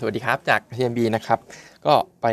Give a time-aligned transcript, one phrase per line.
[0.00, 1.38] สวัสดีครับจาก TMB นะครับ
[1.86, 2.26] ก็ไป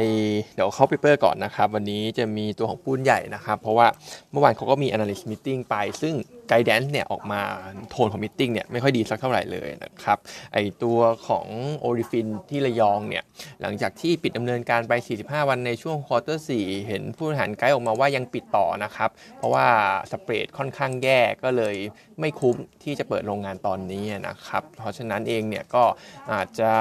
[0.56, 3.88] เดี๋ยวเข้า paper ก่อนนะครับ วันนี้จะมีตัวของปูนใหญ่นะครับ เพราะว่า
[4.32, 6.14] เมื่อวานเขาก็มี analyst meeting ไป ซึ่ง
[6.52, 7.42] guidance เนี่ยออกมา
[7.90, 10.18] โทนของ meeting เนี่ยไม่ค่อยดีสักเท่าไหร่เลยนะครับ
[10.54, 11.46] ไอตัวของ
[11.84, 13.24] o r i f i n ที่ระยองเนี่ย
[13.62, 19.68] หลังจากที่ปิดดำเนินการไป 45 วันในช่วง quarter 4 เห็นผู้บริหารไกด์ออกมาว่ายังปิดต่อนะครับ เพราะว่า
[20.12, 21.76] spread ค่อนข้างแย่ก็เลย
[22.20, 25.84] ไม่คุ้มที่จะเปิดโรงงานตอนนี้นะครับ เพราะฉะนั้นเองเนี่ยก็
[26.32, 26.72] อาจจะ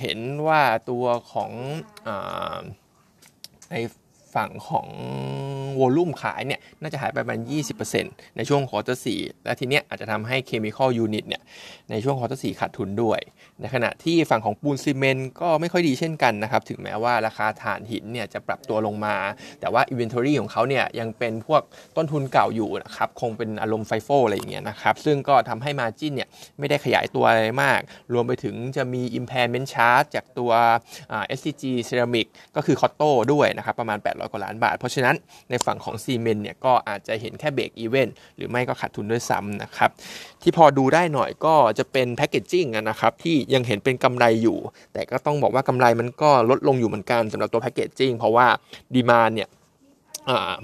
[0.00, 1.52] เห็นว่าตัวของ
[2.06, 2.08] อ
[3.70, 3.74] ใน
[4.34, 4.88] ฝั่งของ
[5.80, 7.40] volume ขายเนี่ยน่าจะหายไปประมาณ
[7.88, 9.06] 20%ในช่วง quarter 4
[9.44, 11.42] แหละทีเนี้ยอาจจะทำให้ chemical unit เนี่ย
[11.90, 13.20] ในช่วง quarter 4ขาดทุนด้วย
[13.60, 19.16] ในขณะที่ฝั่งของปูนซีเมนต์ก็ไม่ค่อยดีเช่นกันนะครับ ถึงแม้ว่าราคาถ่านหินเนี่ยจะปรับตัวลงมา
[19.60, 21.62] แต่ว่า inventory ของเขาเนี่ยยังเป็นพวก
[21.96, 27.80] ต้นทุนเก่าอยู่นะครับคงเป็นอารมณ์ FIFO อะไรอย่างเงี้ยนะครับซึ่งก็ทำให้ margin เนี่ยไม่ได้ขยายตัวอะไรมาก
[28.12, 30.50] รวมไปถึงจะมี impairment charge จากตัว
[31.38, 35.14] SCG Ceramic ก็คือ COTTO ด้วยนะครับประมาณ 800 กว่าล้านบาท เพราะฉะนั้น
[35.50, 39.90] ในฝั่งของซีเมนต์เนี่ยก็อาจจะเห็นแค่ break even หรือไม่ก็ขาดทุนด้วยซ้ำนะครับ
[40.42, 44.58] ที่พอดูได้หน่อยก็จะเป็น packaging นะครับที่ยังเห็นเป็นกำไรอยู่
[44.92, 48.46] แต่ก็ต้องบอกว่ากำไรมันก็ลดลงอยู่เหมือนกันสำหรับตัว packaging เพราะว่า
[48.94, 49.48] demand เนี่ย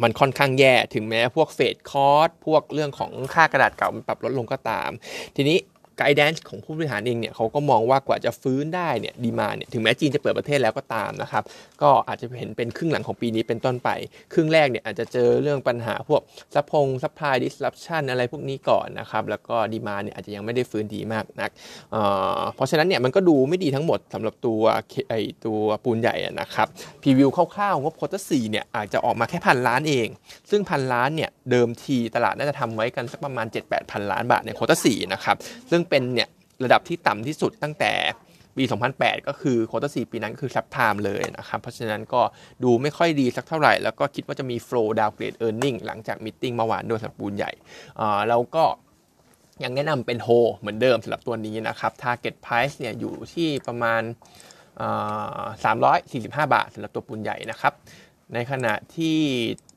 [0.03, 4.91] มันค่อนข้างแย่ถึงแม้พวก freight cost พวกเรื่องของค่ากระดาษเก่ามันปรับลดลงก็ตาม
[5.37, 5.59] ทีนี้
[5.99, 11.43] guidance ของผู้บริหารเองเนี่ยเขาก็มองว่ากว่าจะฟื้นได้เนี่ย demand เนี่ยถึงแม้จีนจะเปิดประเทศแล้วก็ตามนะครับ
[11.83, 13.91] ก็อาจจะเห็นเป็นครึ่งหลังของปีนี้เป็นต้นไป
[14.33, 16.21] ครึ่งแรกเนี่ยอาจจะเจอเรื่องปัญหาพวก
[16.55, 21.95] ซัพพง supply disruption อะไรพวกนี้ก่อนนะครับแล้วก็ demand เนี่ยอาจจะยังไม่ได้ฟื้นดีมากนัก
[22.55, 24.63] เพราะฉะนั้นเนี่ยมันก็ดูไม่ดีทั้งหมดสำหรับตัว
[25.09, 25.15] ไอ
[25.47, 26.67] ตัวปูนใหญ่นะครับ
[27.03, 30.09] preview คร่าวๆงบ quarter สี่เนี่ยอาจจะออกมาแค่พันล้านเอง
[30.51, 35.37] ซึ่งพันล้านเนี่ยเดิมทีตลาดน่าจะทำไว้กันสักประมาณ7-8พันล้านบาทใน quarter สี่นะครับ
[35.71, 36.29] ซึ่งเป็นเนี่ย
[36.65, 37.93] ระดับที่ต่ำที่สุดตั้งแต่
[38.57, 38.65] ปี
[38.97, 42.23] 2008 ก็คือ quarter 4ปีนั้นคือ subprime เลยนะครับ เพราะฉะนั้นก็
[42.63, 47.53] ดูไม่ค่อยดีสักเท่าไหร่ แล้วก็คิดว่าจะมี flow downgrade earning หลังจาก meeting เมื่อวานโดยสรุปปูนใหญ่
[48.29, 48.65] เราก็
[49.65, 50.29] ยังแนะนำเป็นโฮ
[50.59, 54.03] เหมือนเดิมสำหรับตัวนี้นะครับ target price เนี่ยอยู่ที่ประมาณ
[55.63, 57.73] 345 บาทสำหรับตัวปูนใหญ่นะครับ
[58.35, 59.19] ในขณะที่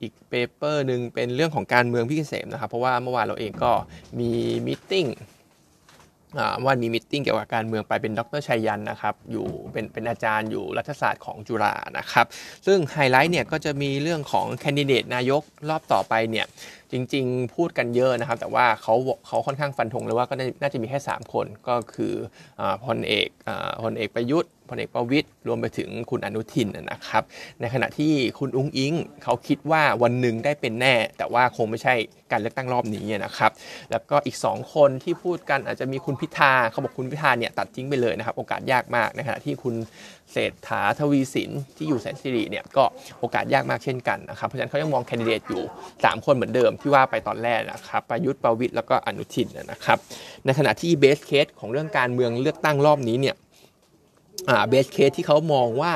[0.01, 3.71] อีก paper หนึ่งเป็นเรื่องของการเมืองพี่เกษมนะครับ เพราะว่าเมื่อวานเราเองก็
[4.19, 4.31] มี
[4.67, 5.07] meeting
[6.66, 12.25] วันมี meeting เกี่ยวกับการเมืองไปเป็นดร.ไชยันต์นะครับอยู่เป็นเป็นอาจารย์อยู่รัฐศาสตร์ของจุฬานะครับ
[12.66, 16.45] ซึ่งไฮไลท์เนี่ยก็จะมีเรื่องของแคนดิเดตนายกรอบต่อไปเนี่ย
[16.95, 18.95] จริงๆ พูดกันเยอะนะครับ แต่ว่าเขา
[19.28, 22.13] เขาค่อนข้างฟันธงเลยว่าก็น่าจะมีแค่ 3 คนก็คือ
[22.85, 23.28] พลเอก
[23.83, 27.23] พลเอกประยุทธ์พลเอกประวิตยรวมไปถึงคุณอนุทินนะครับ
[27.61, 31.94] ในขณะที่คุณอุ้งอิงเขาคิดว่าวันหนึ่งได้เป็นแน่ แต่ว่าคงไม่ใช่
[32.31, 33.51] การเลือกตั้งรอบนี้นะครับ
[33.91, 39.75] แล้วก็อีก 2 คนที่พูดกันอาจจะมีคุณพิธาเขาบอกคุณพิธาเนี่ยตัดทิ้งไปเลยนะครับ โอกาสยากมากในขณะที่คุณ
[40.31, 42.84] เศรษฐาทวีสินที่อยู่แสนสิริเนี่ยก็
[43.19, 45.63] โอกาสยากมากเช่นกันนะครับเพราะฉะนั้นเขายังมองแคนดิเดตอยู่
[45.94, 49.97] 3 คนเหมือนเดิมที่ว่าไปตอนแรกนะครับประยุทธ์ประวิตรแล้วก็อนุทินนะครับ
[50.46, 53.36] ในขณะที่ best case ของเรื่องการเมืองเลือกตั้งรอบนี้เนี่ย
[54.69, 55.94] best case ที่เขามองว่า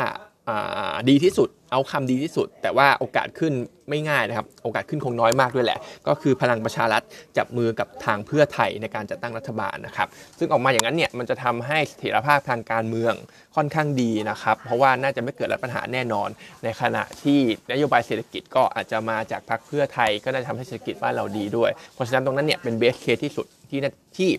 [1.09, 3.53] ดีที่สุดเอาคำดีที่สุด แต่ว่าโอกาสขึ้น
[3.89, 7.01] ไม่ง่ายนะครับ โอกาสขึ้นคงน้อยมากด้วยแหละ ก็คือพลังประชารัฐ
[7.37, 10.07] จับมือกับทางเพื่อไทยในการจัดตั้งรัฐบาลนะครับ
[10.39, 13.13] ซึ่งออกมาอย่างนั้นเนี่ยมันจะทำให้เสถียรภาพทางการเมือง
[13.55, 16.29] ค่อนข้างดีนะครับ เพราะว่าน่าจะไม่เกิดปัญหาแน่นอน
[16.63, 17.39] ในขณะที่
[17.71, 23.79] นโยบายเศรษฐกิจก็อาจจะมาจากพรรคเพื่อไทย ก็น่าจะทำให้เศรษฐกิจบ้านเราดีด้วย เพราะฉะนั้นตรงนั้นเนี่ยเป็นเบสเคสที่สุดที่
[24.17, 24.29] ที่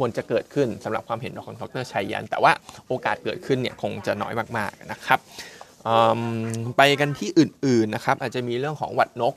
[0.00, 2.52] ควรจะเกิดขึ้นสำหรับความเห็นของดรชัยยัน แต่ว่า
[2.88, 5.18] โอกาสเกิดขึ้นเนี่ยคงจะน้อยมากๆนะครับ
[6.76, 9.34] ไปกันที่อื่นๆนะครับอาจจะมีเรื่องของหวัดนก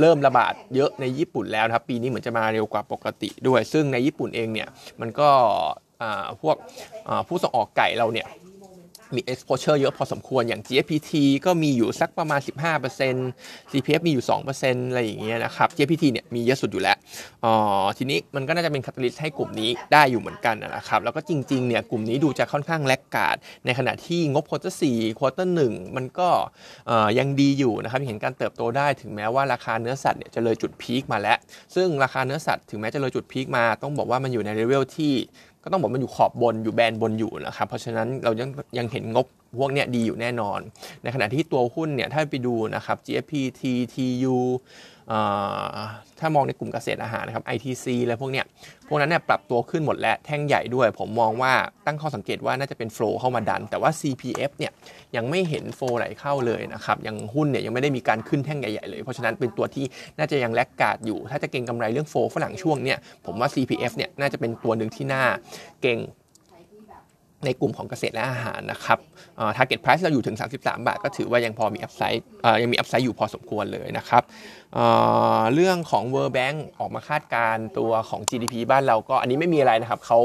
[0.00, 4.68] เริ่มระบาดเยอะในญี่ปุ่นแล้วครับปีนี้เหมือนจะมาเร็วกว่าปกติด้วย ซึ่งในญี่ปุ่นเองเนี่ย
[5.00, 5.28] มันก็
[6.42, 6.56] พวก
[7.28, 8.26] ผู้ส่งออกไก่เราเนี่ย
[9.14, 11.12] มี exposure เยอะพอสมควรอย่าง GFPT
[11.46, 12.40] ก็มีอยู่สักประมาณ
[13.06, 14.24] 15% CPF มีอยู่
[14.60, 16.96] 2%อะไรอย่างเงี้ยนะครับ GFPT เนี่ยมีเยอะสุดอยู่แล้ว
[17.44, 17.54] อ๋อ
[17.98, 26.28] ทีนี้มันก็น่าจะเป็น catalyst ให้กลุ่มนี้ได้อยู่เหมือนกันนะครับแล้วก็จริงๆเนี่ยกลุ่มนี้ดูจะค่อนข้าง laggard ในขณะที่งบ quarter สี่ quarter หนึ่งมันก็
[27.18, 31.38] ยังดีอยู่นะครับเห็นการเติบโตได้ถึงแม้ว่าราคาเนื้อสัตว์เนี่ยจะเลยจุด peak มาแล้ว
[31.74, 35.12] ซึ่งราคาเนื้อสัตว์ถึงแม้จะเลยจุด peak มาต้องบอกว่ามันอยู่ในเลเวลที่
[35.62, 39.26] ก็ต้องบอกมันอยู่ขอบบนอยู่ band บนอยู่นะครับเพราะฉะนั้นเรายังยังเห็นงบ
[39.58, 40.60] พวกเนี้ยดีอยู่แน่นอน
[41.02, 43.62] ในขณะที่ตัวหุ้นเนี่ยถ้าไปดูนะครับ GFPT
[43.94, 44.36] TU
[46.18, 48.46] ถ้ามองในกลุ่มเกษตรอาหารนะครับ ITC อะไรพวกเนี้ย
[48.88, 51.52] พวกนั้นเนี่ยปรับตัวขึ้นหมดแล้ว แท่งใหญ่ด้วย ผมมองว่า
[51.86, 54.72] ตั้งข้อสังเกตว่าน่าจะเป็น flow เข้ามาดัน แต่ว่า CPF เนี่ย
[55.16, 59.84] ยังไม่เห็น flow ไหลเข้าเลยนะครับ ยังหุ้นเนี่ยยังไม่ได้มีการขึ้นแท่งใหญ่ๆเลย เพราะฉะนั้นเป็นตัวที่
[60.18, 65.24] น่าจะยัง laggard อยู่ ถ้าจะเก็งกำไรเรื่อง flow ฝรั่งช่วงเนี่ย ผมว่า CPF เนี่ยน่าจะเป็นตัวหนึ่งที่น่า
[65.82, 65.98] เก็ง
[67.44, 68.98] ในกลุ่มของเกษตรและอาหารนะครับ
[69.56, 72.24] target price เราอยู่ถึง 33 บาท ก็ถือว่ายังพอมี upside
[72.62, 74.22] ยังมี upside อยู่พอสมควรเลยนะครับ
[75.54, 80.18] เรื่องของ World Bank ออกมาคาดการณ์ตัวของ GDP บ้านเราก็อันนี้ไม่มีอะไรนะครับเขา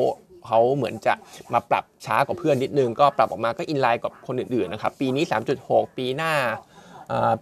[0.48, 1.14] เขาเหมือนจะ
[1.54, 5.24] มาปรับช้ากว่าเพื่อนนิดนึง ก็ปรับออกมาก็ inline กับคนอื่นๆนะครับ ปีนี้
[5.62, 6.34] 3.6 ปีหน้า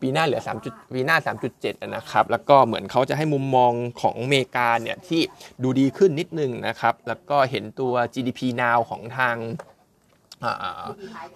[0.01, 1.17] ปีหน้าเหลือ3ปีหน้า
[1.51, 3.71] 3.7 นะครับ แล้วก็เหมือนเขาจะให้มุมมอง
[4.01, 5.21] ของอเมริกาเนี่ยที่
[5.63, 9.35] ดูดีขึ้นนิดนึงนะครับ แล้วก็เห็นตัว GDP now ของทาง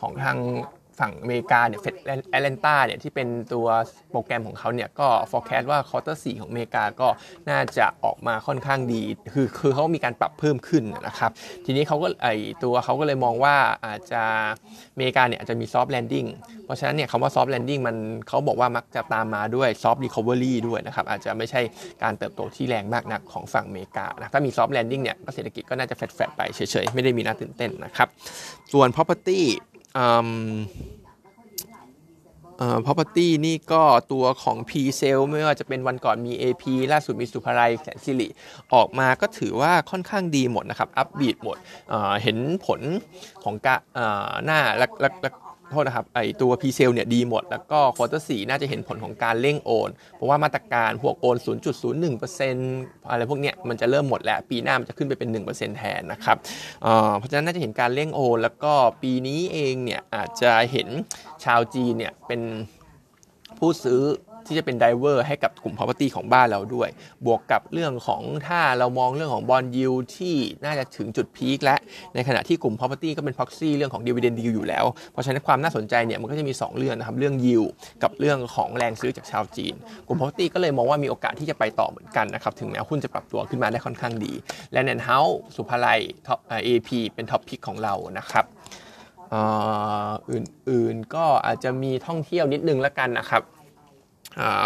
[0.02, 0.38] ของทาง
[1.00, 1.96] ฝั่งอเมริกาเนี่ยเฟด
[2.32, 3.68] แอตแลนตาเนี่ยที่เป็นตัว
[4.12, 7.08] โปรแกรมของเขาเนี่ยก็ forecast ว่าควอเตอร์สของอเมริกาก็
[7.50, 9.02] น่าจะออกมาค่อนข้างดี
[9.34, 11.32] คือคือเขามีการปรับเพิ่มขึ้นนะครับ
[11.66, 12.28] ทีนี้เขาก็ไอ
[12.64, 13.56] ตัวเขาก็เลยมองว่า
[13.86, 14.22] อาจจะ
[14.94, 16.26] อเมริกาเนี่ยอาจจะมี soft landing
[16.66, 17.96] เพราะฉะนั้นเนี่ยคำว่า soft landing มัน
[18.28, 21.62] เขาบอกว่ามักจะตามมาด้วย soft recovery ด้วยนะครับอาจจะไม่ใช่
[22.04, 28.08] การเติบโตที่แรงมากนักของฝั่งอเมริกานะถ้ามี soft landing เนี่ยเศรษฐกิจก็น่าจะแฟดๆไปเฉยๆไม่ได้มีน่าตื่นเต้นนะครับ
[28.74, 29.42] ส่วน property
[29.98, 30.30] อ่อ
[32.86, 38.28] property นี่ก็ตัวของ p s a l ไม่ว่าจะเป็นวันก่อนมี AP ล่าสุดมีศุภาลัยแสนสิริ
[38.74, 41.58] ออกมาก็ถือว่าค่อนข้างดีหมดนะครับ อัพบีดหมด
[42.24, 42.82] เห็นผล
[43.44, 43.76] ของกะ
[44.46, 45.30] หน้าและ
[45.76, 51.38] ทษนะครับไอตัว p ีเซลเนี่ยดีหมด แล้วก็ควอเตอร์สน่าจะเห็นผลของการเร่งโอน เพราะว่ามาตรการพวกโอน
[52.04, 56.38] 0.01%อะไรพวกเนี้ยมันจะเริ่มหมดแล้ว ปีหน้ามันจะขึ้นไปเป็น 1%แทนนะครับ
[57.18, 60.88] เพราะฉะนั้นน่าจะเห็นการเร่งโอน แล้วก็ปีนี้เองเนี่ยอาจจะเห็น
[61.44, 62.42] ชาวจีนเนี่ยเป็น
[63.60, 64.02] ผู้ซื้อ
[64.48, 66.90] ที่จะเป็น driver ให้กับกลุ่ม property ของบ้านเราด้วย
[67.26, 70.36] บวกกับเรื่องของถ้าเรามองเรื่องของ bond yield ที่
[70.66, 71.76] น่าจะถึงจุด peak และ
[72.16, 77.64] ในขณะที่กลุ่ม property ก็เป็น proxy เรื่องของ dividend yield อยู่แล้ว เพราะฉะนั้นความน่าสนใจเนี่ยมันก็จะมี 2 เรื่องนะครับ เรื่องยิว
[78.04, 79.74] กับเรื่องของแรงซื้อจากชาวจีน
[80.08, 84.34] กลุ่ม property ก็เลยมองว่ามีโอกาสที่จะไปต่อเหมือนกันนะครับ ถึงแม้หุ้นจะปรับตัวขึ้นมาได้ค่อนข้างดี
[84.74, 88.46] แลนด์แอนด์เฮ้าส์ ศุภาลัยท็อป AP เป็น top pick ของเรานะครับ
[90.32, 93.44] อื่นๆก็อาจจะมีท่องเที่ยวนิดนึงละกันนะครับ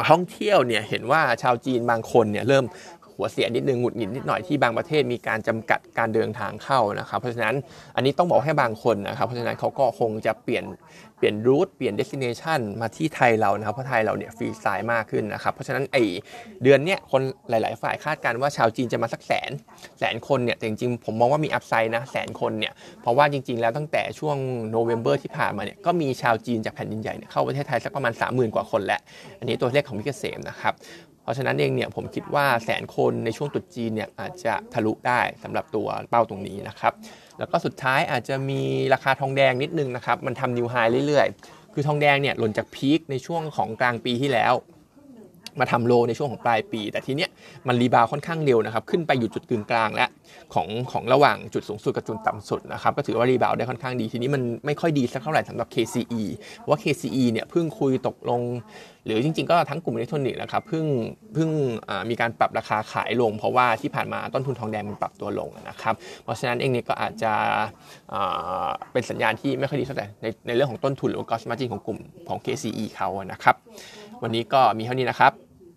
[0.10, 2.66] ท่องเที่ยวเนี่ยเห็นว่าชาวจีนบางคนเนี่ยเริ่ม
[3.19, 7.56] หัวเสียนิดนึงหงุดหงิดนิดหน่อยที่บางประเทศมีการจำกัดการเดินทางเข้านะครับเพราะฉะนั้น
[7.95, 10.66] อันนี้ต้องบอกให้บางคนนะครับเพราะฉะนั้นเขาก็คงจะเปลี่ยน
[11.18, 15.98] เปลี่ยน route เปลี่ยน destination มาที่ไทยเรานะครับเพราะไทยเราเนี่ย free style มากขึ้นนะครับเพราะฉะนั้นไอ
[16.63, 19.51] เดือนเนี้ยคนหลาย ๆ ฝ่ายคาดการณ์ว่าชาวจีนจะมาสักแสน
[20.00, 24.38] แสนคนเนี่ยแต่จริง ๆ ผมมองว่ามี upside นะแสนคนเนี่ยเพราะว่าจริง ๆ แล้วตั้งแต่ช่วง
[24.72, 29.01] โนเวม ber ที่ผ่านมาเนี่ยก็มีชาวจีนจากแผ่นดินใหญ่เข้าประเทศไทยสักประมาณ 30,000 กว่าคนแหละ
[29.39, 30.74] อันนี้ตัวเลขของพี่เกษมนะครับ
[31.30, 36.94] เพราะฉะนั้นเองเนี่ยผมคิดว่าแสนคนในช่วงตรุษจีนเนี่ยอาจจะทะลุได้สำหรับตัวเป้าตรงนี้นะครับ
[37.40, 38.62] แล้วก็สุดท้ายอาจจะมี
[38.94, 40.75] ราคาทองแดงนิดนึงนะครับ มันทำ new high
[41.08, 44.54] เรื่อยๆ คือทองแดงเนี่ยหล่นจาก peak ในช่วงของกลางปีที่แล้ว
[45.60, 47.30] มาทำ low ในช่วงของปลายปี แต่ทีเนี้ย
[47.68, 50.10] มัน rebound ค่อนข้างเร็วนะครับขึ้นไปอยู่จุดกึ่งกลางแล้ว
[50.54, 56.24] ของของระหว่างจุดสูงสุดกับจุดต่ำสุดนะครับก็ถือว่ารีบาวได้ค่อนข้างดีทีนี้มันไม่ค่อยดีสักเท่าไหร่สำหรับ KCE
[56.58, 58.42] เพราะว่า KCE เนี่ยเพิ่งคุยตกลง
[59.06, 60.86] หรือจริง ๆ ก็ทั้งกลุ่มอิเล็กทรอนิกส์นะครับเพิ่ง
[61.34, 61.50] เพิ่ง
[62.10, 67.34] มีการปรับราคาขายลง เพราะว่าที่ผ่านมาต้นทุนทองแดงมันปรับตัวลงนะครับเพราะฉะนั้นเองเนี่ยก็อาจจะ
[68.92, 73.56] เป็นสัญญาณที่ไม่ค่อยดีเท่าไหร่ในในเรื่องของต้นทุนหรือ cost margin ของกลุ่มของ KCE เขานะครับ
[74.24, 75.34] วันนี้ก็มีเท่านี้นะครับ